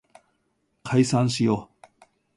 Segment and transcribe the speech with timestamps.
[0.83, 1.85] 解散しよう